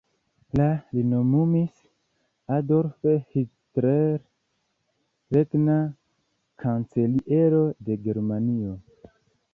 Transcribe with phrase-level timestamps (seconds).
[0.59, 1.75] La li nomumis
[2.55, 3.05] Adolf
[3.35, 4.17] Hitler
[5.37, 5.77] regna
[6.65, 8.77] kanceliero de Germanio.